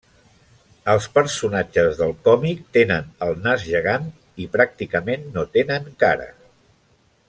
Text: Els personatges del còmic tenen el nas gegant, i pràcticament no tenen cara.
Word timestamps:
Els 0.93 1.07
personatges 1.17 1.99
del 1.99 2.15
còmic 2.29 2.65
tenen 2.79 3.13
el 3.27 3.37
nas 3.45 3.69
gegant, 3.69 4.11
i 4.47 4.51
pràcticament 4.57 5.33
no 5.37 5.49
tenen 5.59 5.91
cara. 6.05 6.31